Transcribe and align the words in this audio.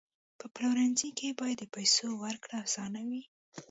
په 0.39 0.45
پلورنځي 0.53 1.09
کې 1.17 1.37
باید 1.39 1.57
د 1.61 1.63
پیسو 1.75 2.07
ورکړه 2.23 2.57
اسانه 2.65 3.01
وي. 3.09 3.23